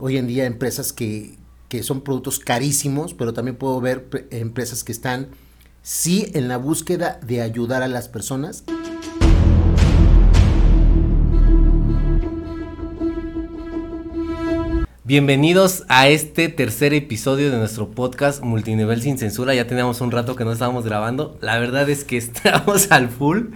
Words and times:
hoy 0.00 0.16
en 0.16 0.26
día 0.26 0.46
empresas 0.46 0.92
que, 0.92 1.36
que 1.68 1.82
son 1.82 2.00
productos 2.00 2.38
carísimos, 2.38 3.14
pero 3.14 3.32
también 3.32 3.56
puedo 3.56 3.80
ver 3.80 4.08
pre- 4.08 4.26
empresas 4.30 4.82
que 4.82 4.92
están 4.92 5.28
sí 5.82 6.30
en 6.34 6.48
la 6.48 6.56
búsqueda 6.56 7.20
de 7.26 7.42
ayudar 7.42 7.82
a 7.82 7.88
las 7.88 8.08
personas. 8.08 8.64
Bienvenidos 15.04 15.84
a 15.88 16.08
este 16.08 16.48
tercer 16.48 16.94
episodio 16.94 17.50
de 17.50 17.58
nuestro 17.58 17.90
podcast 17.90 18.42
Multinivel 18.42 19.02
sin 19.02 19.18
censura. 19.18 19.54
Ya 19.54 19.66
teníamos 19.66 20.00
un 20.00 20.10
rato 20.10 20.36
que 20.36 20.44
no 20.44 20.52
estábamos 20.52 20.84
grabando. 20.84 21.36
La 21.40 21.58
verdad 21.58 21.88
es 21.90 22.04
que 22.04 22.16
estamos 22.18 22.90
al 22.92 23.08
full. 23.08 23.46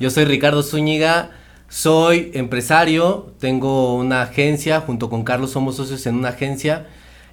Yo 0.00 0.10
soy 0.10 0.24
Ricardo 0.24 0.62
Zúñiga, 0.62 1.30
soy 1.76 2.30
empresario, 2.32 3.34
tengo 3.38 3.96
una 3.96 4.22
agencia, 4.22 4.80
junto 4.80 5.10
con 5.10 5.24
Carlos 5.24 5.50
somos 5.50 5.76
socios 5.76 6.06
en 6.06 6.14
una 6.14 6.30
agencia. 6.30 6.86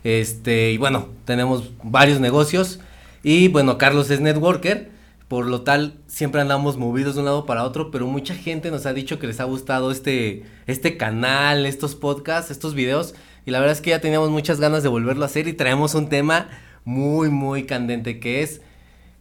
Este, 0.04 0.71
y 0.71 0.78
bueno, 0.78 1.07
tenemos 1.24 1.71
varios 1.82 2.19
negocios. 2.19 2.82
Y 3.24 3.47
bueno, 3.47 3.78
Carlos 3.78 4.10
es 4.10 4.19
networker. 4.19 4.92
Por 5.29 5.46
lo 5.46 5.61
tal, 5.61 5.93
siempre 6.07 6.42
andamos 6.42 6.75
movidos 6.75 7.16
de 7.16 7.21
un 7.21 7.25
lado 7.28 7.46
para 7.46 7.64
otro, 7.64 7.89
pero 7.89 8.06
mucha 8.06 8.36
gente 8.36 8.69
nos 8.69 8.86
ha 8.86 8.92
dicho 8.92 9.18
que 9.18 9.28
les 9.28 9.39
ha 9.39 9.46
gustado 9.46 9.92
este, 9.92 10.44
este 10.68 10.97
canal, 10.97 11.66
estos 11.66 11.96
podcasts, 11.96 12.52
estos 12.52 12.74
videos. 12.74 13.16
Y 13.46 13.52
la 13.52 13.61
verdad 13.61 13.78
es 13.78 13.82
que 13.82 13.91
ya 13.91 14.02
teníamos 14.02 14.30
muchas 14.30 14.60
ganas 14.60 14.83
de 14.83 14.89
volverlo 14.89 15.24
a 15.24 15.28
hacer 15.28 15.47
y 15.47 15.54
traemos 15.54 15.96
un 15.96 16.10
tema 16.10 16.50
muy, 16.83 17.30
muy 17.30 17.64
candente 17.64 18.19
que 18.19 18.41
es 18.41 18.60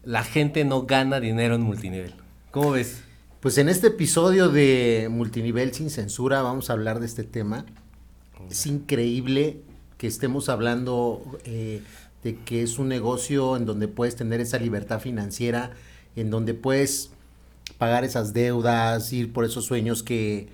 la 0.03 0.25
gente 0.25 0.65
no 0.65 0.83
gana 0.83 1.20
dinero 1.20 1.55
en 1.55 1.61
multinivel. 1.61 2.12
¿Cómo 2.51 2.73
ves? 2.73 3.05
Pues 3.43 3.59
en 3.59 3.69
este 3.69 3.89
episodio 3.89 4.51
de 4.51 5.09
Multinivel 5.11 5.75
sin 5.75 5.91
censura 5.91 6.43
vamos 6.43 6.71
a 6.71 6.75
hablar 6.75 7.01
de 7.01 7.07
este 7.07 7.25
tema. 7.25 7.67
Es 8.49 8.67
increíble 8.67 9.63
que 9.99 10.07
estemos 10.07 10.49
hablando 10.49 11.21
eh, 11.45 11.83
de 12.23 12.37
que 12.37 12.63
es 12.63 12.79
un 12.79 12.87
negocio 12.87 13.57
en 13.57 13.67
donde 13.67 13.89
puedes 13.89 14.15
tener 14.15 14.41
esa 14.41 14.61
libertad 14.61 15.01
financiera, 15.01 15.73
en 16.15 16.31
donde 16.31 16.55
puedes 16.55 17.11
pagar 17.79 18.05
esas 18.05 18.33
deudas, 18.33 19.12
ir 19.12 19.33
por 19.33 19.45
esos 19.45 19.65
sueños 19.65 20.05
que, 20.05 20.47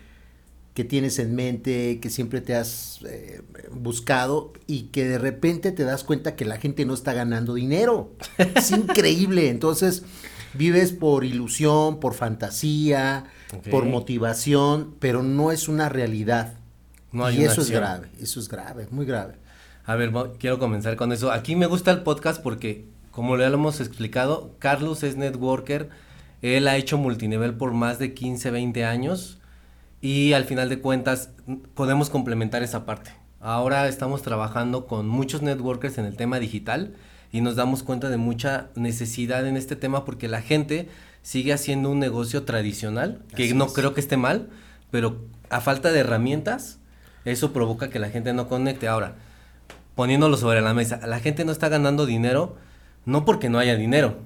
que 0.73 0.83
tienes 0.83 1.19
en 1.19 1.34
mente, 1.34 2.00
que 2.00 2.08
siempre 2.08 2.41
te 2.41 2.55
has 2.55 3.00
eh, 3.06 3.42
buscado 3.70 4.55
y 4.67 4.84
que 4.84 5.06
de 5.06 5.19
repente 5.19 5.73
te 5.73 5.84
das 5.84 6.05
cuenta 6.05 6.36
que 6.36 6.47
la 6.47 6.56
gente 6.56 6.86
no 6.86 6.95
está 6.95 7.12
ganando 7.12 7.52
dinero. 7.52 8.14
Es 8.39 8.70
increíble. 8.70 9.50
Entonces 9.50 10.05
vives 10.54 10.92
por 10.92 11.24
ilusión, 11.24 12.00
por 12.00 12.14
fantasía, 12.14 13.24
por 13.70 13.84
motivación, 13.84 14.94
pero 14.98 15.22
no 15.22 15.52
es 15.52 15.68
una 15.68 15.88
realidad. 15.88 16.55
No 17.12 17.24
hay 17.24 17.36
y 17.36 17.42
una 17.42 17.52
eso 17.52 17.60
es 17.62 17.70
grave, 17.70 18.08
eso 18.20 18.40
es 18.40 18.48
grave, 18.48 18.86
muy 18.90 19.06
grave. 19.06 19.34
A 19.84 19.96
ver, 19.96 20.12
quiero 20.38 20.58
comenzar 20.58 20.96
con 20.96 21.12
eso. 21.12 21.32
Aquí 21.32 21.56
me 21.56 21.66
gusta 21.66 21.90
el 21.90 22.02
podcast 22.02 22.42
porque, 22.42 22.84
como 23.10 23.38
ya 23.38 23.48
lo 23.48 23.55
hemos 23.55 23.80
explicado, 23.80 24.55
Carlos 24.58 25.02
es 25.02 25.16
networker. 25.16 25.88
Él 26.42 26.68
ha 26.68 26.77
hecho 26.77 26.98
multinivel 26.98 27.55
por 27.55 27.72
más 27.72 27.98
de 27.98 28.12
15, 28.12 28.50
20 28.50 28.84
años. 28.84 29.38
Y 30.00 30.34
al 30.34 30.44
final 30.44 30.68
de 30.68 30.80
cuentas, 30.80 31.30
podemos 31.74 32.10
complementar 32.10 32.62
esa 32.62 32.84
parte. 32.84 33.12
Ahora 33.40 33.88
estamos 33.88 34.22
trabajando 34.22 34.86
con 34.86 35.08
muchos 35.08 35.42
networkers 35.42 35.96
en 35.98 36.05
el 36.05 36.16
tema 36.16 36.38
digital 36.38 36.94
y 37.32 37.40
nos 37.40 37.56
damos 37.56 37.82
cuenta 37.82 38.08
de 38.10 38.16
mucha 38.16 38.68
necesidad 38.74 39.46
en 39.46 39.56
este 39.56 39.76
tema 39.76 40.04
porque 40.04 40.28
la 40.28 40.42
gente 40.42 40.88
sigue 41.22 41.52
haciendo 41.52 41.90
un 41.90 41.98
negocio 41.98 42.44
tradicional, 42.44 43.22
que 43.34 43.44
Así 43.44 43.54
no 43.54 43.66
es. 43.66 43.72
creo 43.72 43.94
que 43.94 44.00
esté 44.00 44.16
mal, 44.16 44.48
pero 44.90 45.24
a 45.50 45.60
falta 45.60 45.92
de 45.92 46.00
herramientas, 46.00 46.78
eso 47.24 47.52
provoca 47.52 47.90
que 47.90 47.98
la 47.98 48.10
gente 48.10 48.32
no 48.32 48.48
conecte. 48.48 48.88
Ahora, 48.88 49.16
poniéndolo 49.94 50.36
sobre 50.36 50.62
la 50.62 50.74
mesa, 50.74 51.00
la 51.06 51.20
gente 51.20 51.44
no 51.44 51.52
está 51.52 51.68
ganando 51.68 52.06
dinero 52.06 52.56
no 53.04 53.24
porque 53.24 53.48
no 53.48 53.58
haya 53.58 53.76
dinero, 53.76 54.18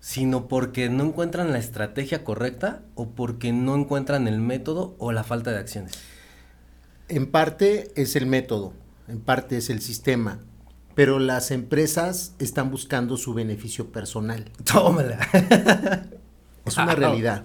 sino 0.00 0.48
porque 0.48 0.88
no 0.88 1.04
encuentran 1.04 1.52
la 1.52 1.58
estrategia 1.58 2.24
correcta 2.24 2.82
o 2.94 3.10
porque 3.10 3.52
no 3.52 3.76
encuentran 3.76 4.28
el 4.28 4.40
método 4.40 4.96
o 4.98 5.12
la 5.12 5.24
falta 5.24 5.50
de 5.52 5.58
acciones. 5.58 5.92
En 7.08 7.30
parte 7.30 7.92
es 7.94 8.16
el 8.16 8.26
método, 8.26 8.72
en 9.08 9.20
parte 9.20 9.56
es 9.56 9.70
el 9.70 9.80
sistema, 9.80 10.40
pero 10.94 11.18
las 11.18 11.50
empresas 11.50 12.34
están 12.38 12.70
buscando 12.70 13.16
su 13.16 13.34
beneficio 13.34 13.90
personal. 13.90 14.50
Tómala. 14.64 15.18
Es 16.64 16.78
una 16.78 16.94
realidad. 16.94 17.44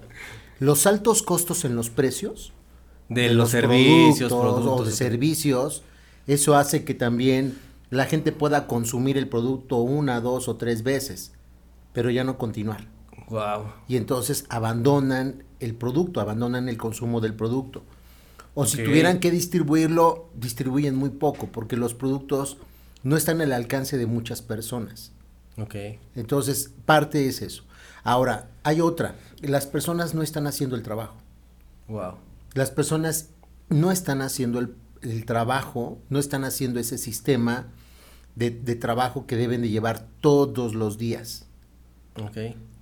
Los 0.60 0.88
altos 0.88 1.24
costos 1.24 1.66
en 1.66 1.76
los 1.76 1.90
precios 1.90 2.54
De, 3.10 3.34
los, 3.34 3.50
servicios, 3.50 4.32
productos 4.32 4.62
productos. 4.62 4.82
o 4.82 4.86
de 4.86 4.92
servicios, 4.94 5.84
eso 6.26 6.56
hace 6.56 6.86
que 6.86 6.94
también 6.94 7.58
la 7.90 8.06
gente 8.06 8.32
pueda 8.32 8.66
consumir 8.66 9.18
el 9.18 9.28
producto 9.28 9.78
una, 9.78 10.22
dos 10.22 10.48
o 10.48 10.56
tres 10.56 10.84
veces, 10.84 11.34
pero 11.92 12.10
ya 12.12 12.24
no 12.24 12.38
continuar. 12.38 12.88
Wow. 13.30 13.74
Y 13.88 13.98
entonces 13.98 14.46
abandonan 14.50 15.44
el 15.60 15.76
producto, 15.76 16.22
abandonan 16.22 16.70
el 16.70 16.78
consumo 16.78 17.20
del 17.20 17.34
producto. 17.34 17.84
O 18.54 18.66
si 18.66 18.84
tuvieran 18.84 19.20
que 19.20 19.32
distribuirlo, 19.32 20.30
distribuyen 20.36 20.96
muy 20.96 21.10
poco, 21.10 21.48
porque 21.48 21.78
los 21.78 21.94
productos 21.94 22.58
no 23.04 23.18
están 23.18 23.42
al 23.42 23.54
alcance 23.54 23.98
de 23.98 24.06
muchas 24.06 24.42
personas. 24.42 25.12
Ok. 25.58 25.76
Entonces, 26.16 26.72
parte 26.86 27.28
es 27.28 27.42
eso. 27.42 27.64
Ahora, 28.04 28.50
hay 28.64 28.82
otra. 28.82 29.16
Las 29.42 29.68
personas 29.68 30.14
no 30.14 30.22
están 30.22 30.48
haciendo 30.48 30.76
el 30.76 30.84
trabajo. 30.84 31.18
Wow. 31.88 32.16
Las 32.54 32.72
personas 32.72 33.30
no 33.70 33.92
están 33.92 34.22
haciendo 34.22 34.60
el, 34.60 34.76
el 35.02 35.26
trabajo, 35.26 36.00
no 36.10 36.20
están 36.20 36.44
haciendo 36.44 36.80
ese 36.80 36.98
sistema 36.98 37.68
de, 38.36 38.52
de 38.52 38.76
trabajo 38.76 39.26
que 39.26 39.36
deben 39.36 39.62
de 39.62 39.70
llevar 39.70 40.08
todos 40.22 40.76
los 40.76 40.98
días. 40.98 41.46
Ok. 42.22 42.38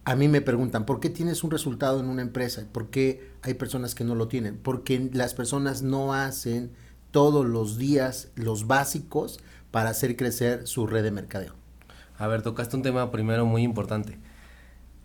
A 0.05 0.15
mí 0.15 0.29
me 0.29 0.41
preguntan, 0.41 0.85
¿por 0.85 0.99
qué 1.01 1.09
tienes 1.09 1.43
un 1.43 1.51
resultado 1.51 1.99
en 1.99 2.07
una 2.07 2.21
empresa? 2.21 2.65
¿Por 2.71 2.89
qué 2.89 3.31
hay 3.41 3.55
personas 3.55 3.93
que 3.93 4.05
no 4.05 4.15
lo 4.15 4.29
tienen? 4.29 4.57
Porque 4.57 5.09
las 5.13 5.33
personas 5.33 5.81
no 5.81 6.13
hacen 6.13 6.71
todos 7.11 7.45
los 7.45 7.77
días 7.77 8.29
los 8.35 8.67
básicos 8.67 9.39
para 9.71 9.89
hacer 9.89 10.15
crecer 10.15 10.67
su 10.67 10.87
red 10.87 11.03
de 11.03 11.11
mercadeo. 11.11 11.53
A 12.17 12.27
ver, 12.27 12.41
tocaste 12.41 12.75
un 12.75 12.83
tema 12.83 13.11
primero 13.11 13.45
muy 13.45 13.63
importante. 13.63 14.17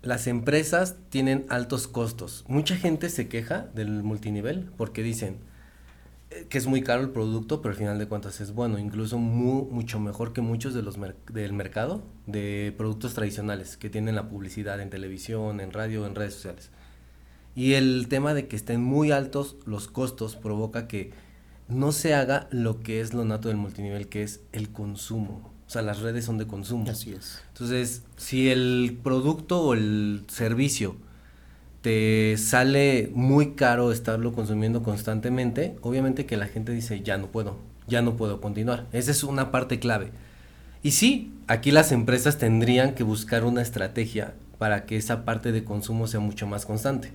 Las 0.03 0.27
empresas 0.27 0.97
tienen 1.11 1.47
altos 1.49 1.87
costos. 1.87 2.45
Mucha 2.49 2.77
gente 2.77 3.09
se 3.09 3.29
queja 3.29 3.69
del 3.75 4.03
multinivel 4.03 4.71
porque 4.77 5.03
dicen 5.03 5.37
eh, 6.31 6.47
que 6.49 6.59
es 6.59 6.67
muy 6.67 6.83
caro 6.83 7.03
el 7.03 7.11
producto, 7.11 7.63
pero 7.63 7.73
al 7.73 7.79
final 7.79 7.99
de 7.99 8.09
cuentas 8.09 8.41
es 8.41 8.53
bueno, 8.53 8.79
incluso 8.79 9.19
mu- 9.19 9.69
mucho 9.71 10.01
mejor 10.01 10.33
que 10.33 10.41
muchos 10.41 10.75
de 10.75 10.83
los 10.83 10.97
del 11.33 11.53
mercado 11.53 12.03
de 12.27 12.75
productos 12.77 13.15
tradicionales 13.15 13.77
que 13.77 13.91
tienen 13.91 14.17
la 14.17 14.29
publicidad 14.29 14.81
en 14.81 14.91
televisión, 14.91 15.61
en 15.61 15.73
radio, 15.73 16.07
en 16.07 16.15
redes 16.15 16.35
sociales. 16.35 16.71
Y 17.55 17.75
el 17.75 18.07
tema 18.09 18.33
de 18.33 18.49
que 18.49 18.57
estén 18.57 18.83
muy 18.83 19.13
altos 19.13 19.57
los 19.67 19.87
costos 19.87 20.37
provoca 20.37 20.89
que 20.89 21.13
no 21.69 21.93
se 21.93 22.15
haga 22.15 22.49
lo 22.51 22.81
que 22.81 23.01
es 23.01 23.15
lo 23.15 23.25
nato 23.25 23.49
del 23.49 23.57
multinivel, 23.57 24.09
que 24.09 24.23
es 24.23 24.41
el 24.53 24.71
consumo. 24.71 25.51
O 25.67 25.71
sea, 25.71 25.83
las 25.83 26.01
redes 26.01 26.25
son 26.25 26.39
de 26.39 26.47
consumo. 26.47 26.91
Así 26.91 27.13
es. 27.13 27.41
Entonces, 27.49 28.03
si 28.17 28.51
el 28.51 28.99
producto 29.03 29.63
o 29.63 29.75
el 29.75 30.25
servicio 30.29 30.97
te 31.81 32.37
sale 32.37 33.11
muy 33.15 33.55
caro 33.55 33.91
estarlo 33.91 34.33
consumiendo 34.33 34.83
constantemente, 34.83 35.77
obviamente 35.83 36.27
que 36.27 36.37
la 36.37 36.47
gente 36.47 36.73
dice, 36.73 37.03
ya 37.03 37.19
no 37.19 37.27
puedo, 37.29 37.57
ya 37.89 38.03
no 38.03 38.17
puedo 38.17 38.41
continuar. 38.41 38.87
Esa 38.93 39.11
es 39.11 39.25
una 39.25 39.51
parte 39.51 39.79
clave. 39.79 40.13
Y 40.83 40.93
sí, 40.93 41.33
aquí 41.47 41.71
las 41.71 41.91
empresas 41.91 42.39
tendrían 42.39 42.95
que 42.95 43.03
buscar 43.03 43.45
una 43.45 43.63
estrategia 43.63 44.35
para 44.59 44.85
que 44.85 44.97
esa 44.97 45.25
parte 45.25 45.53
de 45.53 45.65
consumo 45.65 46.07
sea 46.07 46.21
mucho 46.21 46.47
más 46.47 46.67
constante. 46.67 47.13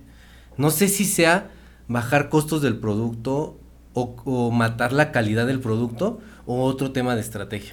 No 0.56 0.70
sé 0.70 0.88
si 0.88 1.04
sea 1.04 1.50
bajar 1.86 2.28
costos 2.28 2.60
del 2.60 2.76
producto 2.76 3.58
o, 3.94 4.16
o 4.24 4.50
matar 4.50 4.92
la 4.92 5.12
calidad 5.12 5.46
del 5.46 5.60
producto 5.60 6.20
o 6.46 6.62
otro 6.64 6.92
tema 6.92 7.14
de 7.14 7.20
estrategia. 7.20 7.72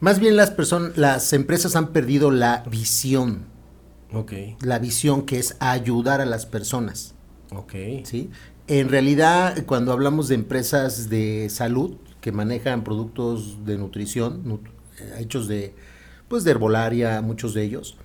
Más 0.00 0.18
bien 0.18 0.36
las 0.36 0.50
personas, 0.50 0.96
las 0.96 1.32
empresas 1.32 1.76
han 1.76 1.88
perdido 1.88 2.30
la 2.30 2.64
visión, 2.70 3.44
Ok, 4.12 4.32
la 4.60 4.78
visión 4.78 5.22
que 5.22 5.38
es 5.38 5.56
ayudar 5.60 6.20
a 6.20 6.26
las 6.26 6.44
personas, 6.44 7.14
ok. 7.50 7.72
¿sí? 8.04 8.30
En 8.66 8.88
realidad, 8.88 9.64
cuando 9.66 9.92
hablamos 9.92 10.28
de 10.28 10.34
empresas 10.34 11.08
de 11.08 11.48
salud 11.50 11.96
que 12.20 12.30
manejan 12.32 12.84
productos 12.84 13.64
de 13.64 13.78
nutrición, 13.78 14.44
nut- 14.44 14.68
eh, 14.98 15.16
hechos 15.20 15.48
de, 15.48 15.74
pues, 16.28 16.44
de 16.44 16.50
herbolaria, 16.52 17.20
muchos 17.22 17.54
de 17.54 17.62
ellos, 17.64 17.96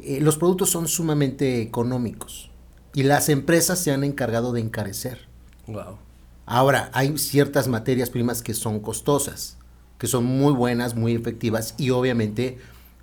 eh, 0.00 0.20
los 0.20 0.36
productos 0.36 0.70
son 0.70 0.88
sumamente 0.88 1.60
económicos 1.62 2.50
y 2.94 3.02
las 3.04 3.28
empresas 3.28 3.78
se 3.78 3.92
han 3.92 4.04
encargado 4.04 4.52
de 4.52 4.60
encarecer. 4.60 5.26
Wow. 5.66 5.98
Ahora, 6.54 6.90
hay 6.92 7.16
ciertas 7.16 7.66
materias 7.66 8.10
primas 8.10 8.42
que 8.42 8.52
son 8.52 8.80
costosas, 8.80 9.56
que 9.96 10.06
son 10.06 10.24
muy 10.24 10.52
buenas, 10.52 10.94
muy 10.94 11.14
efectivas 11.14 11.74
y 11.78 11.88
obviamente 11.88 12.58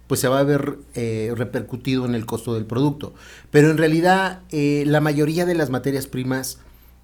pues 0.06 0.20
se 0.20 0.28
va 0.28 0.38
a 0.38 0.44
ver 0.44 0.78
eh, 0.94 1.34
repercutido 1.36 2.06
en 2.06 2.14
el 2.14 2.28
costo 2.28 2.54
del 2.54 2.68
producto. 2.68 3.16
Pero 3.50 3.72
en 3.72 3.80
realidad 3.80 4.42
eh, 4.52 4.84
la 4.86 5.02
mayoría 5.02 5.48
de 5.48 5.56
las 5.56 5.72
materias 5.72 6.06
primas 6.06 6.60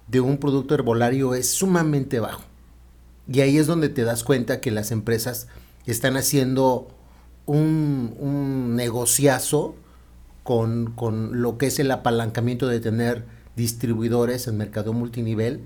de 0.06 0.20
un 0.20 0.38
producto 0.38 0.76
herbolario 0.76 1.34
es 1.34 1.50
sumamente 1.50 2.20
bajo. 2.20 2.44
Y 3.26 3.40
ahí 3.40 3.58
es 3.58 3.66
donde 3.66 3.88
te 3.88 4.04
das 4.04 4.22
cuenta 4.22 4.60
que 4.60 4.70
las 4.70 4.92
empresas 4.92 5.48
están 5.84 6.16
haciendo 6.16 6.86
un, 7.44 8.14
un 8.20 8.76
negociazo 8.76 9.74
con, 10.44 10.92
con, 10.92 11.42
lo 11.42 11.58
que 11.58 11.66
es 11.66 11.80
el 11.80 11.90
apalancamiento 11.90 12.68
de 12.68 12.78
tener 12.78 13.24
distribuidores 13.56 14.46
en 14.46 14.56
mercado 14.56 14.92
multinivel 14.92 15.64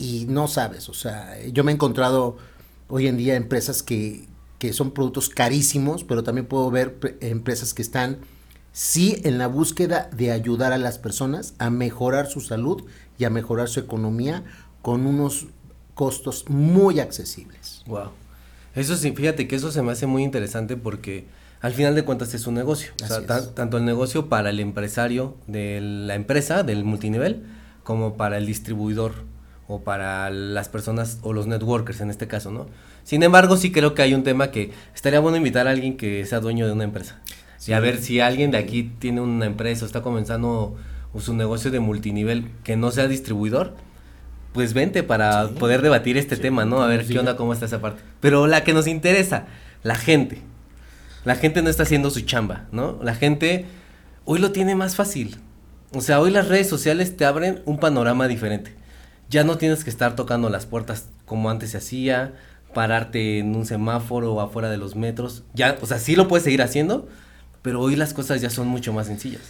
y 0.00 0.24
no 0.26 0.48
sabes, 0.48 0.88
o 0.88 0.94
sea, 0.94 1.36
yo 1.52 1.62
me 1.62 1.72
he 1.72 1.74
encontrado 1.74 2.38
hoy 2.88 3.06
en 3.06 3.18
día 3.18 3.36
empresas 3.36 3.82
que, 3.82 4.26
que 4.58 4.72
son 4.72 4.92
productos 4.92 5.28
carísimos, 5.28 6.04
pero 6.04 6.24
también 6.24 6.46
puedo 6.46 6.70
ver 6.70 7.18
empresas 7.20 7.74
que 7.74 7.82
están 7.82 8.18
sí 8.72 9.20
en 9.24 9.36
la 9.36 9.46
búsqueda 9.46 10.08
de 10.16 10.32
ayudar 10.32 10.72
a 10.72 10.78
las 10.78 10.98
personas 10.98 11.54
a 11.58 11.68
mejorar 11.68 12.28
su 12.28 12.40
salud 12.40 12.84
y 13.18 13.24
a 13.24 13.30
mejorar 13.30 13.68
su 13.68 13.78
economía 13.80 14.42
con 14.80 15.06
unos 15.06 15.48
costos 15.92 16.48
muy 16.48 16.98
accesibles. 16.98 17.82
Wow. 17.86 18.10
Eso 18.74 18.96
sí, 18.96 19.12
fíjate 19.12 19.46
que 19.46 19.56
eso 19.56 19.70
se 19.70 19.82
me 19.82 19.92
hace 19.92 20.06
muy 20.06 20.22
interesante 20.22 20.78
porque 20.78 21.26
al 21.60 21.74
final 21.74 21.94
de 21.94 22.04
cuentas 22.04 22.32
es 22.32 22.46
un 22.46 22.54
negocio. 22.54 22.92
o 23.04 23.06
sea, 23.06 23.26
tanto 23.54 23.76
el 23.76 23.84
negocio 23.84 24.30
para 24.30 24.48
el 24.48 24.60
empresario 24.60 25.36
de 25.46 25.80
la 25.82 26.14
empresa, 26.14 26.62
del 26.62 26.84
multinivel, 26.84 27.44
como 27.82 28.16
para 28.16 28.38
el 28.38 28.46
distribuidor 28.46 29.28
o 29.70 29.82
para 29.82 30.30
las 30.30 30.68
personas 30.68 31.18
o 31.22 31.32
los 31.32 31.46
networkers 31.46 32.00
en 32.00 32.10
este 32.10 32.26
caso, 32.26 32.50
¿no? 32.50 32.66
Sin 33.04 33.22
embargo, 33.22 33.56
sí 33.56 33.70
creo 33.70 33.94
que 33.94 34.02
hay 34.02 34.14
un 34.14 34.24
tema 34.24 34.50
que 34.50 34.72
estaría 34.94 35.20
bueno 35.20 35.36
invitar 35.36 35.68
a 35.68 35.70
alguien 35.70 35.96
que 35.96 36.26
sea 36.26 36.40
dueño 36.40 36.66
de 36.66 36.72
una 36.72 36.84
empresa. 36.84 37.20
Y 37.66 37.72
a 37.72 37.78
ver 37.78 37.98
si 37.98 38.18
alguien 38.18 38.50
de 38.50 38.58
aquí 38.58 38.90
tiene 38.98 39.20
una 39.20 39.46
empresa 39.46 39.84
o 39.84 39.86
está 39.86 40.02
comenzando 40.02 40.76
su 41.20 41.34
negocio 41.34 41.70
de 41.70 41.78
multinivel 41.78 42.50
que 42.64 42.76
no 42.76 42.90
sea 42.90 43.06
distribuidor, 43.06 43.76
pues 44.52 44.74
vente 44.74 45.04
para 45.04 45.48
poder 45.50 45.82
debatir 45.82 46.16
este 46.16 46.36
tema, 46.36 46.64
¿no? 46.64 46.82
A 46.82 46.88
ver 46.88 47.06
qué 47.06 47.16
onda, 47.16 47.36
cómo 47.36 47.52
está 47.52 47.66
esa 47.66 47.80
parte. 47.80 48.02
Pero 48.18 48.48
la 48.48 48.64
que 48.64 48.72
nos 48.72 48.88
interesa, 48.88 49.46
la 49.84 49.94
gente. 49.94 50.42
La 51.24 51.36
gente 51.36 51.62
no 51.62 51.70
está 51.70 51.84
haciendo 51.84 52.10
su 52.10 52.22
chamba, 52.22 52.66
¿no? 52.72 52.98
La 53.04 53.14
gente 53.14 53.66
hoy 54.24 54.40
lo 54.40 54.50
tiene 54.50 54.74
más 54.74 54.96
fácil. 54.96 55.36
O 55.92 56.00
sea, 56.00 56.20
hoy 56.20 56.32
las 56.32 56.48
redes 56.48 56.68
sociales 56.68 57.16
te 57.16 57.24
abren 57.24 57.62
un 57.66 57.78
panorama 57.78 58.26
diferente. 58.26 58.79
Ya 59.30 59.44
no 59.44 59.58
tienes 59.58 59.84
que 59.84 59.90
estar 59.90 60.16
tocando 60.16 60.50
las 60.50 60.66
puertas 60.66 61.08
como 61.24 61.50
antes 61.50 61.70
se 61.70 61.76
hacía, 61.76 62.34
pararte 62.74 63.38
en 63.38 63.54
un 63.54 63.64
semáforo 63.64 64.34
o 64.34 64.40
afuera 64.40 64.68
de 64.70 64.76
los 64.76 64.96
metros. 64.96 65.44
Ya, 65.54 65.78
o 65.80 65.86
sea, 65.86 66.00
sí 66.00 66.16
lo 66.16 66.26
puedes 66.26 66.42
seguir 66.42 66.62
haciendo, 66.62 67.08
pero 67.62 67.80
hoy 67.80 67.94
las 67.94 68.12
cosas 68.12 68.40
ya 68.40 68.50
son 68.50 68.66
mucho 68.66 68.92
más 68.92 69.06
sencillas. 69.06 69.42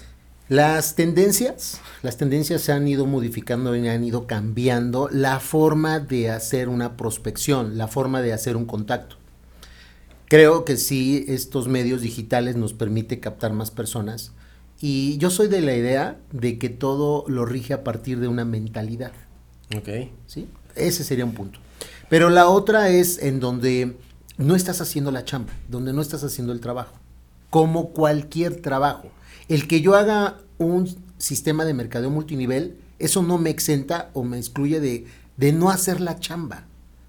Las 0.51 0.97
tendencias, 0.97 1.81
las 2.03 2.19
tendencias 2.19 2.61
se 2.61 2.73
han 2.73 2.87
ido 2.89 3.07
modificando 3.07 3.75
y 3.75 3.89
han 3.89 4.05
ido 4.05 4.27
cambiando 4.27 5.09
la 5.11 5.41
forma 5.41 5.99
de 5.99 6.31
hacer 6.31 6.69
una 6.69 6.99
prospección, 6.99 7.79
la 7.79 7.89
forma 7.89 8.21
de 8.21 8.35
hacer 8.35 8.57
un 8.59 8.67
contacto. 8.67 9.17
Creo 10.27 10.67
que 10.67 10.77
sí, 10.77 11.25
estos 11.27 11.69
medios 11.69 12.03
digitales 12.03 12.55
nos 12.57 12.75
permite 12.75 13.19
captar 13.19 13.55
más 13.55 13.71
personas 13.71 14.33
y 14.79 15.17
yo 15.17 15.31
soy 15.31 15.49
de 15.49 15.63
la 15.63 15.75
idea 15.75 16.19
de 16.33 16.59
que 16.59 16.69
todo 16.69 17.25
lo 17.29 17.47
rige 17.47 17.73
a 17.73 17.83
partir 17.83 18.21
de 18.21 18.29
una 18.29 18.45
mentalidad. 18.45 19.13
Ok. 19.77 19.89
¿Sí? 20.27 20.49
Ese 20.75 21.05
sería 21.05 21.25
un 21.25 21.33
punto. 21.33 21.59
Pero 22.09 22.31
la 22.31 22.49
otra 22.49 22.89
es 22.89 23.19
en 23.23 23.41
donde 23.41 23.97
no 24.37 24.55
estás 24.57 24.81
haciendo 24.81 25.11
la 25.11 25.25
chamba, 25.25 25.53
donde 25.69 25.93
no 25.93 26.03
estás 26.03 26.25
haciendo 26.25 26.53
el 26.53 26.61
trabajo 26.61 27.01
como 27.51 27.91
cualquier 27.91 28.63
trabajo. 28.63 29.11
El 29.49 29.67
que 29.69 29.81
yo 29.81 29.97
haga 29.97 30.39
un 30.59 30.89
sistema 31.19 31.65
de 31.65 31.75
mercadeo 31.75 32.11
multinivel, 32.11 32.79
eso 32.99 33.23
no 33.23 33.37
me 33.37 33.51
exenta 33.51 34.11
o 34.15 34.23
me 34.23 34.39
excluye 34.39 34.81
de, 34.81 35.07
de 35.37 35.53
no 35.53 35.71
hacer 35.71 36.01
la 36.01 36.19
chamba, 36.19 36.65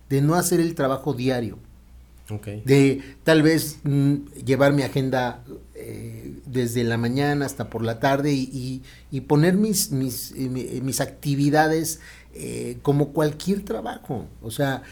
de 0.09 0.21
no 0.21 0.35
hacer 0.35 0.59
el 0.59 0.75
trabajo 0.75 1.13
diario. 1.13 1.59
De 2.63 3.01
tal 3.25 3.41
vez 3.41 3.79
mm, 3.83 4.13
llevar 4.45 4.71
mi 4.71 4.83
agenda 4.83 5.43
eh, 5.75 6.39
desde 6.45 6.85
la 6.85 6.97
mañana 6.97 7.45
hasta 7.45 7.69
por 7.69 7.83
la 7.83 7.99
tarde 7.99 8.31
y, 8.31 8.81
poner 9.27 9.55
mis, 9.55 9.91
mis, 9.91 10.31
eh, 10.37 10.79
mis 10.81 11.01
actividades 11.01 11.99
eh, 12.33 12.77
como 12.81 13.09
cualquier 13.09 13.63
trabajo. 13.63 14.25
O 14.41 14.51
sea, 14.51 14.83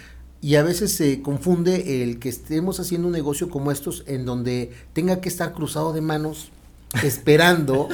y 0.41 0.55
a 0.55 0.63
veces 0.63 0.93
se 0.93 1.21
confunde 1.21 2.03
el 2.03 2.19
que 2.19 2.29
estemos 2.29 2.79
haciendo 2.79 3.07
un 3.07 3.13
negocio 3.13 3.49
como 3.49 3.71
estos 3.71 4.03
en 4.07 4.25
donde 4.25 4.71
tenga 4.93 5.19
que 5.21 5.29
estar 5.29 5.53
cruzado 5.53 5.93
de 5.93 6.01
manos 6.01 6.51
esperando 7.03 7.89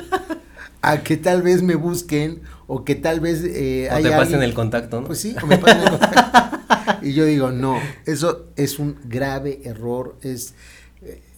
a 0.81 1.01
que 1.01 1.17
tal 1.17 1.41
vez 1.41 1.63
me 1.63 1.75
busquen 1.75 2.41
o 2.67 2.83
que 2.83 2.95
tal 2.95 3.19
vez 3.19 3.43
eh, 3.43 3.89
o 3.91 4.01
te 4.01 4.09
pasen 4.11 4.43
el 4.43 4.53
contacto, 4.53 5.01
¿no? 5.01 5.07
Pues 5.07 5.19
sí, 5.19 5.35
o 5.41 5.47
me 5.47 5.57
pasen 5.57 5.81
el 5.81 5.89
contacto. 5.99 7.05
y 7.05 7.13
yo 7.13 7.25
digo, 7.25 7.51
no, 7.51 7.79
eso 8.05 8.47
es 8.55 8.79
un 8.79 8.97
grave 9.05 9.61
error, 9.63 10.15
es 10.21 10.53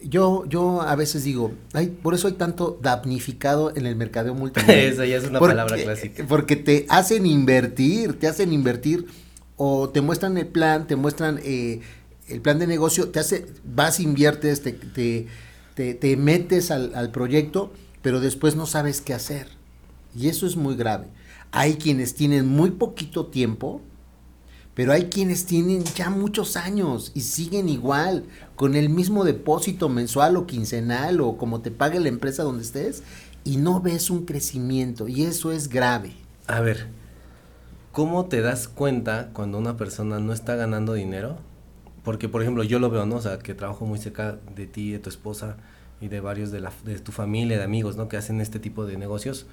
yo, 0.01 0.45
yo 0.45 0.81
a 0.81 0.95
veces 0.95 1.23
digo, 1.23 1.53
ay, 1.73 1.87
por 1.87 2.13
eso 2.13 2.27
hay 2.27 2.33
tanto 2.33 2.79
damnificado 2.81 3.75
en 3.75 3.85
el 3.85 3.95
mercadeo 3.95 4.33
multinivel. 4.33 4.75
Eso 4.93 5.03
ya 5.03 5.17
es 5.17 5.25
una 5.25 5.39
palabra 5.39 5.75
clásica. 5.75 6.25
Porque 6.27 6.55
te 6.55 6.85
hacen 6.89 7.25
invertir, 7.25 8.19
te 8.19 8.27
hacen 8.27 8.53
invertir 8.53 9.07
o 9.55 9.89
te 9.89 10.01
muestran 10.01 10.37
el 10.37 10.47
plan, 10.47 10.87
te 10.87 10.95
muestran 10.95 11.39
eh, 11.43 11.81
el 12.27 12.41
plan 12.41 12.59
de 12.59 12.67
negocio, 12.67 13.09
te 13.09 13.19
hace, 13.19 13.47
vas, 13.63 13.99
inviertes, 13.99 14.61
te, 14.61 14.73
te, 14.73 15.93
te, 15.93 16.17
metes 16.17 16.69
al, 16.71 16.93
al, 16.93 17.11
proyecto, 17.11 17.71
pero 18.01 18.19
después 18.19 18.55
no 18.55 18.65
sabes 18.65 19.01
qué 19.01 19.13
hacer. 19.13 19.47
Y 20.15 20.27
eso 20.27 20.45
es 20.45 20.55
muy 20.55 20.75
grave. 20.75 21.07
Hay 21.51 21.75
quienes 21.75 22.13
tienen 22.13 22.47
muy 22.47 22.71
poquito 22.71 23.27
tiempo, 23.27 23.81
pero 24.77 24.93
hay 24.93 25.05
quienes 25.05 25.47
tienen 25.47 25.83
ya 25.83 26.11
muchos 26.11 26.55
años 26.55 27.11
y 27.15 27.21
siguen 27.21 27.67
igual, 27.67 28.25
con 28.55 28.75
el 28.75 28.89
mismo 28.89 29.23
depósito 29.23 29.89
mensual 29.89 30.37
o 30.37 30.45
quincenal 30.45 31.19
o 31.19 31.35
como 31.35 31.61
te 31.61 31.71
pague 31.71 31.99
la 31.99 32.09
empresa 32.09 32.43
donde 32.43 32.61
estés, 32.61 33.01
y 33.43 33.57
no 33.57 33.81
ves 33.81 34.11
un 34.11 34.25
crecimiento, 34.25 35.07
y 35.07 35.23
eso 35.23 35.51
es 35.51 35.69
grave. 35.69 36.11
A 36.45 36.59
ver, 36.59 36.89
¿cómo 37.91 38.27
te 38.27 38.41
das 38.41 38.67
cuenta 38.67 39.31
cuando 39.33 39.57
una 39.57 39.77
persona 39.77 40.19
no 40.19 40.31
está 40.31 40.55
ganando 40.55 40.93
dinero? 40.93 41.39
Porque, 42.03 42.29
por 42.29 42.43
ejemplo, 42.43 42.63
yo 42.63 42.77
lo 42.77 42.91
veo, 42.91 43.07
¿no? 43.07 43.15
O 43.15 43.21
sea, 43.21 43.39
que 43.39 43.55
trabajo 43.55 43.87
muy 43.87 43.97
cerca 43.97 44.37
de 44.55 44.67
ti, 44.67 44.91
de 44.91 44.99
tu 44.99 45.09
esposa 45.09 45.57
y 46.01 46.07
de 46.07 46.19
varios 46.19 46.51
de, 46.51 46.59
la, 46.59 46.71
de 46.85 46.99
tu 46.99 47.11
familia, 47.11 47.57
de 47.57 47.63
amigos, 47.63 47.97
¿no? 47.97 48.09
Que 48.09 48.17
hacen 48.17 48.41
este 48.41 48.59
tipo 48.59 48.85
de 48.85 48.95
negocios. 48.95 49.47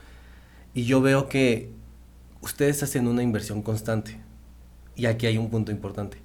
Y 0.75 0.85
yo 0.85 1.01
veo 1.01 1.31
que 1.31 1.73
ustedes 2.43 2.83
hacen 2.83 3.09
una 3.09 3.23
inversión 3.23 3.63
constante. 3.63 4.21
Y 4.97 5.07
aquí 5.07 5.27
hay 5.27 5.39
un 5.39 5.51
punto 5.51 5.73
importante. 5.73 6.19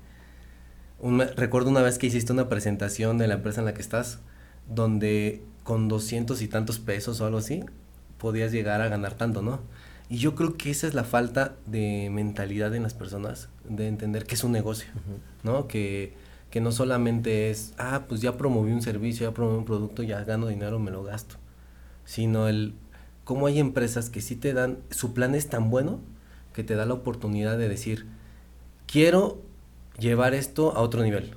recuerdo 1.36 1.70
una 1.70 1.82
vez 1.82 1.98
que 1.98 2.08
hiciste 2.08 2.34
una 2.34 2.50
presentación 2.50 3.18
de 3.18 3.28
la 3.28 3.36
empresa 3.36 3.62
en 3.62 3.66
la 3.66 3.74
que 3.74 3.82
estás, 3.82 4.20
donde 4.68 5.44
con 5.64 5.88
doscientos 5.88 6.42
y 6.42 6.48
tantos 6.48 6.80
pesos 6.80 7.22
o 7.22 7.26
algo 7.26 7.38
así, 7.38 7.64
podías 8.18 8.52
llegar 8.52 8.82
a 8.82 8.90
ganar 8.90 9.14
tanto, 9.16 9.42
¿no? 9.42 9.60
Y 10.10 10.18
yo 10.18 10.34
creo 10.34 10.58
que 10.58 10.72
esa 10.72 10.88
es 10.88 10.96
la 10.96 11.04
falta 11.04 11.56
de 11.68 12.10
mentalidad 12.12 12.74
en 12.74 12.84
las 12.84 12.96
personas, 12.96 13.50
de 13.64 13.88
entender 13.88 14.26
que 14.26 14.36
es 14.36 14.44
un 14.44 14.52
negocio, 14.52 14.90
¿no? 15.44 15.68
Que, 15.68 16.14
que 16.50 16.62
no 16.62 16.72
solamente 16.72 17.52
es, 17.52 17.74
ah, 17.78 18.06
pues 18.08 18.22
ya 18.22 18.36
promoví 18.36 18.72
un 18.72 18.82
servicio, 18.82 19.30
ya 19.30 19.34
promoví 19.34 19.60
un 19.60 19.66
producto, 19.66 20.02
ya 20.02 20.24
gano 20.24 20.48
dinero, 20.48 20.80
me 20.80 20.90
lo 20.90 21.04
gasto. 21.04 21.36
Sino 22.06 22.48
el, 22.48 22.74
cómo 23.24 23.46
hay 23.46 23.60
empresas 23.60 24.10
que 24.10 24.22
sí 24.22 24.36
te 24.36 24.54
dan, 24.54 24.80
su 24.90 25.14
plan 25.14 25.36
es 25.36 25.48
tan 25.48 25.70
bueno 25.70 26.00
que 26.54 26.64
te 26.64 26.74
da 26.74 26.88
la 26.88 26.96
oportunidad 26.96 27.60
de 27.60 27.70
decir, 27.70 28.08
quiero 28.92 29.42
llevar 30.00 30.34
esto 30.34 30.76
a 30.76 30.82
otro 30.82 31.04
nivel. 31.04 31.36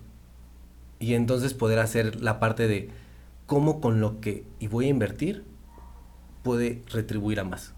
Y 0.99 1.15
entonces 1.15 1.55
poder 1.55 1.79
hacer 1.79 2.21
la 2.23 2.39
parte 2.39 2.69
de 2.69 2.91
cómo 3.47 3.81
con 3.81 4.01
lo 4.01 4.21
que 4.21 4.45
y 4.61 4.69
voy 4.69 4.87
a 4.87 4.91
invertir 4.91 5.45
puede 6.43 6.83
retribuir 6.89 7.41
a 7.41 7.45
más. 7.45 7.73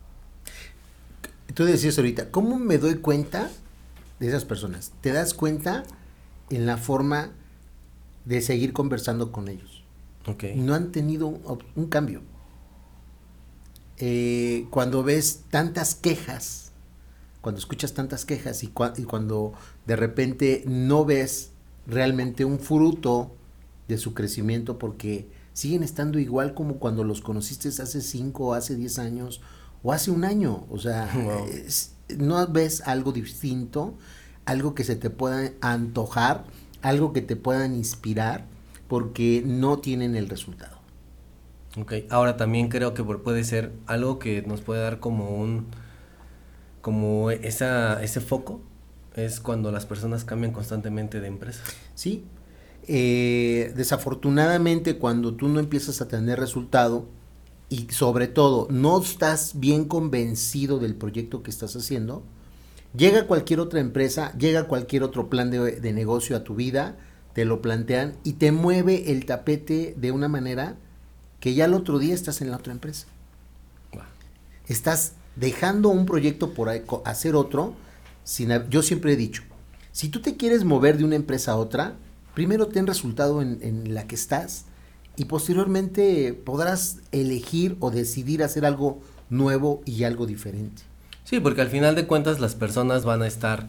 Tú 1.55 1.65
decías 1.65 1.97
ahorita, 1.99 2.31
¿cómo 2.31 2.59
me 2.59 2.79
doy 2.79 2.97
cuenta 2.97 3.51
de 4.19 4.29
esas 4.29 4.45
personas? 4.45 4.93
Te 5.01 5.13
das 5.13 5.35
cuenta 5.35 5.85
en 6.51 6.67
la 6.67 6.77
forma 6.77 7.31
de 8.25 8.41
seguir 8.41 8.73
conversando 8.73 9.33
con 9.33 9.49
ellos. 9.49 9.83
Okay. 10.27 10.57
No 10.57 10.75
han 10.75 10.91
tenido 10.91 11.27
un, 11.27 11.87
cambio. 11.89 12.23
Eh, 13.99 14.67
cuando 14.71 15.03
ves 15.03 15.45
tantas 15.51 15.95
quejas, 15.95 16.73
cuando 17.45 17.59
escuchas 17.59 17.93
tantas 17.93 18.25
quejas 18.25 18.65
y, 18.65 18.73
y, 18.97 19.03
cuando 19.03 19.53
de 19.85 19.97
repente 19.97 20.65
no 20.67 21.05
ves 21.05 21.51
realmente 21.87 22.47
un 22.47 22.59
fruto 22.59 23.37
de 23.87 23.99
su 23.99 24.15
crecimiento 24.15 24.79
porque 24.79 25.29
siguen 25.53 25.83
estando 25.83 26.19
igual 26.19 26.55
como 26.55 26.77
cuando 26.77 27.05
los 27.05 27.21
conociste 27.21 27.69
hace 27.69 28.01
5 28.01 28.47
o 28.47 28.55
hace 28.55 28.77
10 28.77 28.99
años 28.99 29.43
o 29.83 29.93
hace 29.93 30.11
un 30.11 30.25
año. 30.25 30.65
O 30.71 30.79
sea, 30.79 31.07
no 32.17 32.47
ves 32.47 32.81
algo 32.87 33.13
distinto, 33.13 33.93
algo 34.47 34.75
que 34.75 34.85
se 34.85 34.97
te 34.97 35.11
pueda 35.11 35.53
antojar, 35.61 36.47
algo 36.81 37.13
que 37.13 37.21
te 37.21 37.37
puedan 37.37 37.75
inspirar, 37.75 38.47
porque 38.89 39.43
no 39.45 39.81
tienen 39.81 40.17
el 40.17 40.31
resultado. 40.31 40.79
Ok, 41.79 41.93
ahora 42.09 42.39
también 42.39 42.71
creo 42.71 42.95
que 42.95 43.05
puede 43.05 43.45
ser 43.45 43.71
algo 43.85 44.19
que 44.19 44.41
nos 44.41 44.63
puede 44.63 44.81
dar 44.81 44.99
como 44.99 45.29
un, 45.37 45.67
como 46.85 47.31
esa, 47.31 48.03
ese 48.03 48.21
foco, 48.21 48.61
es 49.15 49.41
cuando 49.41 49.73
las 49.73 49.87
personas 49.87 50.27
cambian 50.27 50.53
constantemente 50.53 51.19
de 51.19 51.29
empresa. 51.29 51.63
Sí. 51.95 52.27
Eh, 52.87 53.73
desafortunadamente, 53.75 54.99
cuando 54.99 55.35
tú 55.35 55.49
no 55.49 55.61
empiezas 55.61 56.03
a 56.03 56.09
tener 56.09 56.39
resultado 56.39 57.07
y 57.71 57.87
sobre 57.91 58.29
todo 58.29 58.69
no 58.71 59.01
estás 59.01 59.59
bien 59.59 59.87
convencido 59.87 60.79
del 60.79 60.95
proyecto 60.95 61.43
que 61.43 61.51
estás 61.51 61.75
haciendo, 61.75 62.23
llega 62.95 63.27
cualquier 63.27 63.61
otra 63.61 63.81
empresa, 63.81 64.37
llega 64.37 64.65
cualquier 64.65 65.05
otro 65.05 65.31
plan 65.31 65.51
de, 65.51 65.81
de 65.81 65.93
negocio 65.95 66.37
a 66.37 66.45
tu 66.45 66.55
vida, 66.55 66.99
te 67.33 67.47
lo 67.47 67.63
plantean 67.63 68.13
y 68.25 68.35
te 68.35 68.53
mueve 68.53 69.11
el 69.11 69.25
tapete 69.25 69.95
de 69.97 70.13
una 70.13 70.29
manera 70.29 70.77
que 71.41 71.55
ya 71.55 71.65
el 71.65 71.73
otro 71.73 71.99
día 71.99 72.13
estás 72.13 72.43
en 72.43 72.51
la 72.51 72.59
otra 72.59 72.75
empresa. 72.75 73.07
Estás 74.67 75.15
dejando 75.37 75.89
un 75.89 76.07
proyecto 76.07 76.55
por 76.55 76.71
hacer 77.05 77.35
otro. 77.35 77.75
Sin, 78.25 78.51
yo 78.71 78.83
siempre 78.83 79.13
he 79.13 79.17
dicho, 79.17 79.43
si 79.93 80.09
tú 80.09 80.21
te 80.21 80.37
quieres 80.37 80.65
mover 80.65 80.97
de 80.97 81.05
una 81.05 81.17
empresa 81.17 81.53
a 81.53 81.57
otra, 81.57 81.97
primero 82.35 82.69
ten 82.69 82.87
resultado 82.87 83.43
en, 83.43 83.59
en 83.63 83.95
la 83.95 84.07
que 84.07 84.15
estás 84.15 84.65
y 85.17 85.27
posteriormente 85.27 86.33
podrás 86.33 86.99
elegir 87.13 87.77
o 87.81 87.91
decidir 87.91 88.43
hacer 88.43 88.65
algo 88.65 89.01
nuevo 89.31 89.83
y 89.85 90.05
algo 90.05 90.27
diferente. 90.27 90.83
Sí, 91.25 91.41
porque 91.41 91.61
al 91.61 91.69
final 91.69 91.95
de 91.95 92.07
cuentas 92.07 92.41
las 92.41 92.55
personas 92.55 93.05
van 93.05 93.23
a 93.23 93.27
estar 93.27 93.69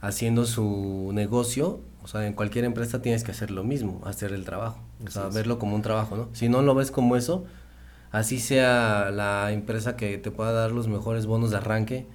haciendo 0.00 0.44
su 0.44 1.10
negocio, 1.12 1.80
o 2.02 2.08
sea, 2.08 2.26
en 2.26 2.34
cualquier 2.34 2.64
empresa 2.64 3.02
tienes 3.02 3.24
que 3.24 3.32
hacer 3.32 3.50
lo 3.50 3.64
mismo, 3.64 4.00
hacer 4.04 4.32
el 4.32 4.44
trabajo, 4.44 4.80
o 5.04 5.10
sea, 5.10 5.28
verlo 5.28 5.58
como 5.58 5.74
un 5.74 5.82
trabajo, 5.82 6.16
¿no? 6.16 6.28
Si 6.32 6.48
no 6.48 6.62
lo 6.62 6.74
ves 6.74 6.90
como 6.90 7.16
eso, 7.16 7.44
así 8.16 8.40
sea 8.40 9.10
la 9.10 9.52
empresa 9.52 9.94
que 9.96 10.16
te 10.16 10.30
pueda 10.30 10.50
dar 10.50 10.72
los 10.72 10.88
mejores 10.88 11.26
bonos 11.26 11.50
de 11.50 11.58
arranque, 11.58 12.06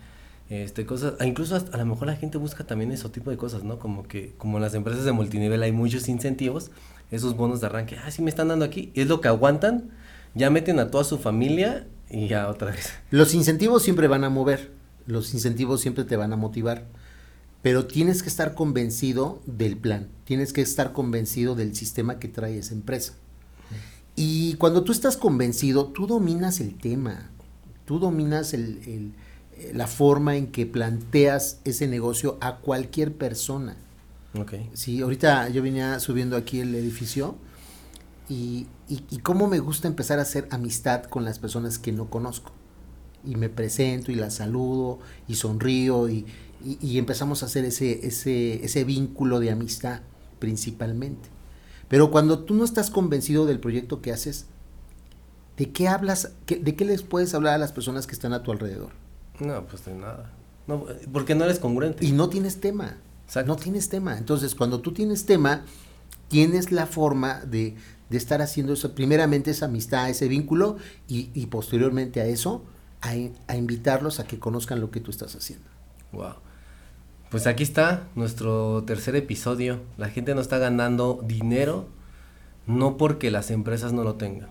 este 0.50 0.86
cosas, 0.86 1.14
incluso 1.24 1.56
a 1.56 1.78
lo 1.78 1.86
mejor 1.86 2.08
la 2.08 2.16
gente 2.16 2.40
busca 2.40 2.66
también 2.66 2.92
ese 2.92 3.08
tipo 3.10 3.30
de 3.30 3.38
cosas, 3.38 3.64
¿no? 3.64 3.78
Como 3.78 4.04
que 4.04 4.34
como 4.40 4.58
en 4.58 4.64
las 4.64 4.74
empresas 4.74 5.06
de 5.06 5.12
multinivel 5.12 5.62
hay 5.62 5.72
muchos 5.72 6.10
incentivos, 6.10 6.72
esos 7.12 7.38
bonos 7.38 7.62
de 7.62 7.68
arranque, 7.68 7.98
ah, 8.04 8.10
sí 8.10 8.24
me 8.24 8.32
están 8.32 8.48
dando 8.48 8.66
aquí, 8.66 8.92
es 8.96 9.08
lo 9.08 9.22
que 9.22 9.28
aguantan, 9.28 9.92
ya 10.34 10.50
meten 10.50 10.80
a 10.80 10.90
toda 10.90 11.04
su 11.04 11.20
familia 11.20 11.86
y 12.10 12.28
ya 12.28 12.50
otra 12.50 12.72
vez. 12.72 12.92
Los 13.12 13.36
incentivos 13.36 13.84
siempre 13.84 14.08
van 14.08 14.24
a 14.24 14.30
mover, 14.30 14.72
los 15.06 15.36
incentivos 15.36 15.82
siempre 15.82 16.04
te 16.04 16.18
van 16.18 16.34
a 16.34 16.36
motivar, 16.36 16.86
pero 17.62 17.86
tienes 17.86 18.24
que 18.24 18.30
estar 18.30 18.56
convencido 18.56 19.40
del 19.46 19.78
plan, 19.78 20.08
tienes 20.26 20.52
que 20.52 20.62
estar 20.62 20.94
convencido 20.94 21.54
del 21.54 21.76
sistema 21.76 22.18
que 22.18 22.28
trae 22.28 22.58
esa 22.58 22.74
empresa. 22.74 23.14
Cuando 24.62 24.84
tú 24.84 24.92
estás 24.92 25.18
convencido, 25.18 25.88
tú 25.88 26.06
dominas 26.06 26.60
el 26.60 26.78
tema, 26.78 27.32
tú 27.86 27.98
dominas 27.98 28.54
el, 28.54 28.78
eh, 28.86 29.72
la 29.74 29.88
forma 29.88 30.36
en 30.36 30.52
que 30.52 30.68
planteas 30.68 31.58
ese 31.64 31.88
negocio 31.88 32.38
a 32.42 32.58
cualquier 32.58 33.12
persona. 33.12 33.76
Okay. 34.40 34.70
Sí, 34.74 35.02
ahorita 35.02 35.50
yo 35.50 35.64
venía 35.64 36.00
subiendo 36.00 36.38
aquí 36.38 36.60
el 36.60 36.76
edificio 36.76 37.38
y, 38.30 38.68
y, 38.88 39.18
cómo 39.24 39.48
me 39.48 39.58
gusta 39.58 39.88
empezar 39.88 40.20
a 40.20 40.22
hacer 40.22 40.48
amistad 40.52 41.06
con 41.06 41.26
las 41.26 41.40
personas 41.40 41.80
que 41.80 41.92
no 41.92 42.12
conozco. 42.12 42.52
Y 43.26 43.38
me 43.38 43.50
presento 43.50 44.12
y 44.12 44.16
las 44.16 44.36
saludo 44.36 45.00
y 45.28 45.38
sonrío 45.38 46.08
y, 46.08 46.28
y 46.64 47.00
empezamos 47.00 47.42
a 47.42 47.48
hacer 47.48 47.66
ese, 47.66 48.06
ese, 48.06 48.64
ese 48.64 48.84
vínculo 48.84 49.40
de 49.40 49.50
amistad 49.50 50.02
principalmente. 50.38 51.30
Pero 51.88 52.12
cuando 52.12 52.44
tú 52.44 52.54
no 52.54 52.64
estás 52.64 52.92
convencido 52.92 53.48
del 53.48 53.60
proyecto 53.60 54.02
que 54.02 54.14
haces, 54.14 54.46
¿de 55.58 55.72
qué 55.72 55.88
hablas? 55.88 56.32
¿De 56.48 56.76
qué 56.76 56.86
les 56.86 57.04
puedes 57.04 57.34
hablar 57.34 57.54
a 57.54 57.58
las 57.58 57.72
personas 57.72 58.08
que 58.08 58.14
están 58.14 58.34
a 58.34 58.44
tu 58.44 58.52
alrededor? 58.52 58.92
No, 59.40 59.66
pues 59.66 59.86
de 59.86 59.94
nada. 59.94 60.32
No, 60.68 60.86
porque 61.12 61.36
no 61.36 61.46
eres 61.46 61.60
congruente. 61.60 62.06
Y 62.06 62.12
no 62.12 62.30
tienes 62.30 62.60
tema. 62.60 62.98
No 63.46 63.56
tienes 63.56 63.90
tema. 63.90 64.18
Entonces, 64.18 64.56
cuando 64.56 64.82
tú 64.82 64.94
tienes 64.94 65.26
tema, 65.26 65.64
tienes 66.28 66.72
la 66.72 66.86
forma 66.86 67.42
de, 67.42 67.76
de 68.10 68.18
estar 68.18 68.42
haciendo 68.42 68.74
eso. 68.74 68.94
Primeramente 68.94 69.52
esa 69.52 69.66
amistad, 69.66 70.10
ese 70.10 70.28
vínculo, 70.28 70.78
y, 71.08 71.30
y 71.34 71.48
posteriormente 71.48 72.22
a 72.22 72.26
eso, 72.26 72.64
a, 73.02 73.14
a, 73.48 73.56
invitarlos 73.56 74.20
a 74.20 74.26
que 74.26 74.38
conozcan 74.38 74.82
lo 74.82 74.92
que 74.92 75.00
tú 75.00 75.12
estás 75.12 75.36
haciendo. 75.36 75.66
Wow. 76.12 76.36
Pues 77.30 77.48
aquí 77.48 77.64
está 77.64 78.08
nuestro 78.16 78.84
tercer 78.84 79.16
episodio. 79.16 79.80
La 79.98 80.10
gente 80.10 80.36
no 80.36 80.42
está 80.42 80.58
ganando 80.58 81.22
dinero 81.26 81.88
no 82.68 82.98
porque 82.98 83.32
las 83.32 83.50
empresas 83.50 83.94
no 83.94 84.04
lo 84.04 84.16
tengan 84.16 84.50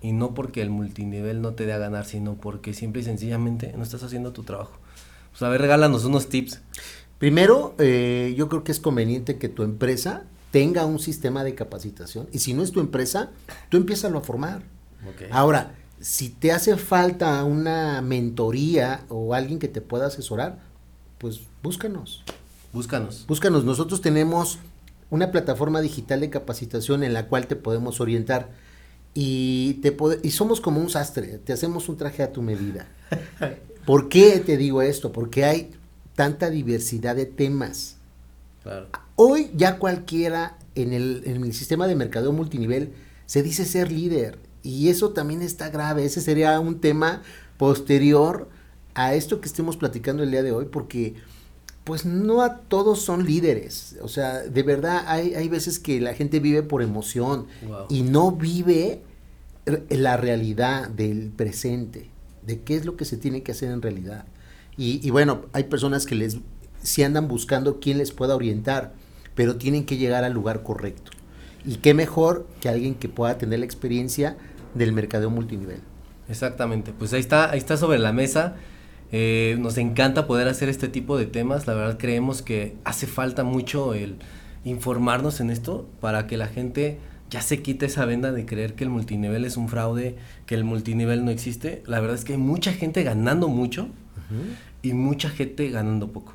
y 0.00 0.12
no 0.12 0.34
porque 0.34 0.62
el 0.62 0.70
multinivel 0.70 1.42
no 1.42 1.54
te 1.54 1.66
dé 1.66 1.72
a 1.72 1.78
ganar, 1.78 2.06
sino 2.06 2.34
porque 2.36 2.74
simple 2.74 3.02
y 3.02 3.04
sencillamente 3.04 3.72
no 3.76 3.82
estás 3.82 4.02
haciendo 4.02 4.32
tu 4.32 4.42
trabajo. 4.42 4.72
Pues 5.30 5.42
a 5.42 5.48
ver, 5.48 5.60
regálanos 5.60 6.04
unos 6.04 6.28
tips. 6.28 6.60
Primero, 7.18 7.74
eh, 7.78 8.34
yo 8.36 8.48
creo 8.48 8.64
que 8.64 8.72
es 8.72 8.80
conveniente 8.80 9.38
que 9.38 9.48
tu 9.48 9.62
empresa 9.62 10.24
tenga 10.50 10.86
un 10.86 10.98
sistema 10.98 11.44
de 11.44 11.54
capacitación 11.54 12.28
y 12.32 12.38
si 12.38 12.54
no 12.54 12.62
es 12.62 12.72
tu 12.72 12.80
empresa, 12.80 13.30
tú 13.68 13.76
empiezas 13.76 14.12
a 14.12 14.20
formar. 14.20 14.62
Okay. 15.14 15.28
Ahora, 15.30 15.74
si 16.00 16.30
te 16.30 16.50
hace 16.52 16.76
falta 16.76 17.44
una 17.44 18.00
mentoría 18.00 19.04
o 19.08 19.34
alguien 19.34 19.58
que 19.58 19.68
te 19.68 19.82
pueda 19.82 20.06
asesorar, 20.06 20.58
pues 21.18 21.42
búscanos. 21.62 22.24
Búscanos. 22.72 23.26
Búscanos. 23.28 23.64
Nosotros 23.64 24.00
tenemos 24.00 24.58
una 25.10 25.30
plataforma 25.30 25.80
digital 25.80 26.20
de 26.20 26.30
capacitación 26.30 27.02
en 27.02 27.12
la 27.12 27.26
cual 27.26 27.46
te 27.46 27.56
podemos 27.56 28.00
orientar 28.00 28.48
y, 29.14 29.74
te 29.82 29.96
y 30.22 30.30
somos 30.30 30.60
como 30.60 30.80
un 30.80 30.90
sastre, 30.90 31.38
te 31.38 31.52
hacemos 31.52 31.88
un 31.88 31.96
traje 31.96 32.22
a 32.22 32.32
tu 32.32 32.42
medida. 32.42 32.88
¿Por 33.86 34.08
qué 34.08 34.40
te 34.40 34.56
digo 34.56 34.82
esto? 34.82 35.12
Porque 35.12 35.44
hay 35.44 35.70
tanta 36.14 36.50
diversidad 36.50 37.16
de 37.16 37.26
temas. 37.26 37.96
Claro. 38.62 38.88
Hoy 39.16 39.50
ya 39.54 39.78
cualquiera 39.78 40.58
en 40.74 40.92
el, 40.92 41.22
en 41.24 41.42
el 41.44 41.52
sistema 41.52 41.86
de 41.86 41.96
mercadeo 41.96 42.32
multinivel 42.32 42.92
se 43.26 43.42
dice 43.42 43.64
ser 43.64 43.90
líder 43.90 44.38
y 44.62 44.88
eso 44.88 45.10
también 45.10 45.42
está 45.42 45.70
grave. 45.70 46.04
Ese 46.04 46.20
sería 46.20 46.58
un 46.60 46.80
tema 46.80 47.22
posterior 47.56 48.48
a 48.94 49.14
esto 49.14 49.40
que 49.40 49.48
estemos 49.48 49.76
platicando 49.76 50.22
el 50.22 50.30
día 50.30 50.42
de 50.42 50.52
hoy, 50.52 50.66
porque 50.66 51.14
pues 51.84 52.04
no 52.04 52.42
a 52.42 52.58
todos 52.58 53.00
son 53.00 53.24
líderes. 53.24 53.96
O 54.02 54.08
sea, 54.08 54.40
de 54.40 54.62
verdad 54.62 55.04
hay, 55.06 55.34
hay 55.34 55.48
veces 55.48 55.78
que 55.78 56.00
la 56.00 56.14
gente 56.14 56.40
vive 56.40 56.62
por 56.62 56.82
emoción 56.82 57.46
wow. 57.66 57.86
y 57.88 58.02
no 58.02 58.32
vive 58.32 59.02
la 59.88 60.16
realidad 60.16 60.88
del 60.88 61.30
presente, 61.30 62.10
de 62.46 62.60
qué 62.60 62.76
es 62.76 62.84
lo 62.84 62.96
que 62.96 63.04
se 63.04 63.16
tiene 63.16 63.42
que 63.42 63.52
hacer 63.52 63.70
en 63.70 63.82
realidad. 63.82 64.24
Y, 64.76 65.06
y 65.06 65.10
bueno, 65.10 65.46
hay 65.52 65.64
personas 65.64 66.06
que 66.06 66.14
les 66.14 66.38
si 66.82 67.02
andan 67.02 67.28
buscando 67.28 67.80
quién 67.80 67.98
les 67.98 68.12
pueda 68.12 68.34
orientar, 68.34 68.92
pero 69.34 69.56
tienen 69.56 69.84
que 69.84 69.96
llegar 69.96 70.24
al 70.24 70.32
lugar 70.32 70.62
correcto. 70.62 71.10
Y 71.64 71.76
qué 71.76 71.94
mejor 71.94 72.46
que 72.60 72.68
alguien 72.68 72.94
que 72.94 73.08
pueda 73.08 73.36
tener 73.38 73.58
la 73.58 73.66
experiencia 73.66 74.36
del 74.74 74.92
mercadeo 74.92 75.30
multinivel. 75.30 75.80
Exactamente, 76.28 76.92
pues 76.96 77.12
ahí 77.12 77.20
está, 77.20 77.50
ahí 77.50 77.58
está 77.58 77.76
sobre 77.76 77.98
la 77.98 78.12
mesa 78.12 78.56
eh, 79.12 79.56
nos 79.58 79.78
encanta 79.78 80.26
poder 80.26 80.48
hacer 80.48 80.68
este 80.68 80.88
tipo 80.88 81.18
de 81.18 81.26
temas. 81.26 81.66
La 81.66 81.74
verdad 81.74 81.98
creemos 81.98 82.42
que 82.42 82.76
hace 82.84 83.06
falta 83.06 83.44
mucho 83.44 83.94
el 83.94 84.16
informarnos 84.64 85.40
en 85.40 85.50
esto 85.50 85.88
para 86.00 86.26
que 86.26 86.36
la 86.36 86.46
gente 86.46 86.98
ya 87.30 87.42
se 87.42 87.62
quite 87.62 87.86
esa 87.86 88.04
venda 88.04 88.32
de 88.32 88.44
creer 88.44 88.74
que 88.74 88.84
el 88.84 88.90
multinivel 88.90 89.44
es 89.44 89.56
un 89.56 89.68
fraude, 89.68 90.16
que 90.46 90.54
el 90.54 90.64
multinivel 90.64 91.24
no 91.24 91.30
existe. 91.30 91.82
La 91.86 92.00
verdad 92.00 92.16
es 92.16 92.24
que 92.24 92.32
hay 92.32 92.38
mucha 92.38 92.72
gente 92.72 93.02
ganando 93.02 93.48
mucho 93.48 93.84
uh 93.84 93.86
-huh. 93.86 94.56
y 94.82 94.92
mucha 94.94 95.30
gente 95.30 95.68
ganando 95.70 96.12
poco. 96.12 96.34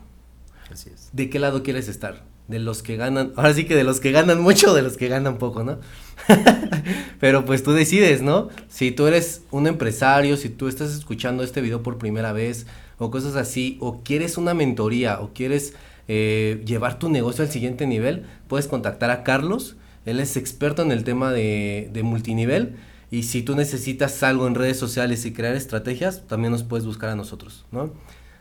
Así 0.72 0.89
es. 0.94 1.10
¿De 1.13 1.29
qué 1.29 1.39
lado 1.39 1.63
quieres 1.63 1.88
estar? 1.88 2.24
De 2.47 2.59
los 2.59 2.83
que 2.83 2.95
ganan, 2.95 3.33
ahora 3.35 3.53
sí 3.53 3.65
que 3.65 3.75
de 3.75 3.83
los 3.83 3.99
que 3.99 4.11
ganan 4.11 4.39
mucho 4.39 4.73
de 4.75 4.83
los 4.83 4.97
que 4.97 5.07
ganan 5.07 5.37
poco, 5.39 5.63
¿no? 5.63 5.79
Pero 7.19 7.43
pues 7.43 7.63
tú 7.63 7.71
decides, 7.71 8.21
¿no? 8.21 8.49
Si 8.69 8.91
tú 8.91 9.07
eres 9.07 9.41
un 9.51 9.65
empresario, 9.65 10.37
si 10.37 10.49
tú 10.49 10.67
estás 10.67 10.93
escuchando 10.93 11.43
este 11.43 11.61
video 11.61 11.81
por 11.81 11.97
primera 11.97 12.33
vez 12.33 12.67
o 12.97 13.09
cosas 13.09 13.35
así, 13.35 13.77
o 13.81 14.03
quieres 14.03 14.37
una 14.37 14.53
mentoría 14.53 15.19
o 15.21 15.33
quieres 15.33 15.73
eh, 16.07 16.61
llevar 16.65 16.99
tu 16.99 17.09
negocio 17.09 17.43
al 17.43 17.49
siguiente 17.49 17.87
nivel, 17.87 18.25
puedes 18.47 18.67
contactar 18.67 19.09
a 19.09 19.23
Carlos. 19.23 19.75
Él 20.05 20.19
es 20.19 20.37
experto 20.37 20.83
en 20.83 20.91
el 20.91 21.03
tema 21.03 21.31
de, 21.31 21.89
de 21.91 22.03
multinivel. 22.03 22.75
Y 23.09 23.23
si 23.23 23.41
tú 23.41 23.55
necesitas 23.55 24.21
algo 24.23 24.47
en 24.47 24.55
redes 24.55 24.77
sociales 24.77 25.25
y 25.25 25.33
crear 25.33 25.55
estrategias, 25.55 26.27
también 26.27 26.51
nos 26.51 26.63
puedes 26.63 26.85
buscar 26.85 27.09
a 27.09 27.15
nosotros, 27.15 27.65
¿no? 27.71 27.91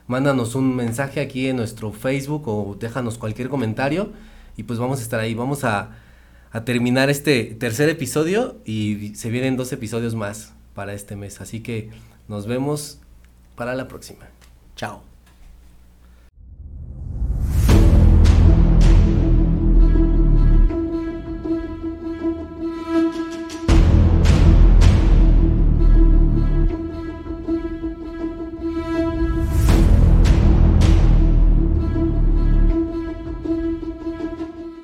Mándanos 0.06 0.54
un 0.54 0.76
mensaje 0.76 1.20
aquí 1.20 1.48
en 1.48 1.56
nuestro 1.56 1.92
Facebook 1.92 2.46
o 2.46 2.76
déjanos 2.78 3.16
cualquier 3.16 3.48
comentario 3.48 4.12
y 4.56 4.64
pues 4.64 4.78
vamos 4.78 5.00
a 5.00 5.02
estar 5.02 5.20
ahí. 5.20 5.34
Vamos 5.34 5.64
a, 5.64 5.90
a 6.52 6.64
terminar 6.64 7.10
este 7.10 7.44
tercer 7.58 7.88
episodio 7.88 8.56
y 8.64 9.14
se 9.14 9.30
vienen 9.30 9.56
dos 9.56 9.72
episodios 9.72 10.14
más 10.14 10.52
para 10.74 10.92
este 10.92 11.16
mes. 11.16 11.40
Así 11.40 11.60
que 11.60 11.90
nos 12.28 12.46
vemos 12.46 12.98
para 13.56 13.74
la 13.74 13.88
próxima. 13.88 14.26
Chao. 14.76 15.13